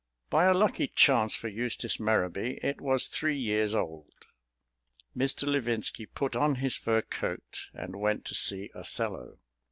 By 0.31 0.45
a 0.45 0.55
lucky 0.55 0.87
chance 0.87 1.35
for 1.35 1.47
Eustace 1.47 1.99
Merrowby 1.99 2.57
it 2.63 2.81
was 2.81 3.05
three 3.05 3.37
years 3.37 3.75
old. 3.75 4.25
Mr. 5.15 5.47
Levinski 5.47 6.07
put 6.15 6.35
on 6.35 6.55
his 6.55 6.75
fur 6.75 7.03
coat 7.03 7.67
and 7.71 7.95
went 7.97 8.25
to 8.25 8.33
see 8.33 8.71
"Othello." 8.73 9.37